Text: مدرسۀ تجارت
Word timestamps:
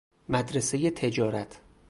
مدرسۀ 0.29 0.89
تجارت 0.91 1.61